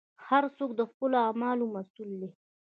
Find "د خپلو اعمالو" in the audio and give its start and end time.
0.79-1.65